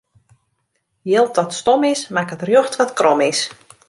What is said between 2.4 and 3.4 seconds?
rjocht wat krom is.